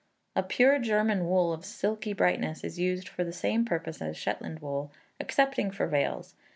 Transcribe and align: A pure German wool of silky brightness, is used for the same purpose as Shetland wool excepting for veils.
A 0.35 0.41
pure 0.41 0.79
German 0.79 1.29
wool 1.29 1.53
of 1.53 1.63
silky 1.63 2.11
brightness, 2.13 2.63
is 2.63 2.79
used 2.79 3.07
for 3.07 3.23
the 3.23 3.31
same 3.31 3.65
purpose 3.65 4.01
as 4.01 4.17
Shetland 4.17 4.57
wool 4.59 4.91
excepting 5.19 5.69
for 5.69 5.85
veils. 5.85 6.33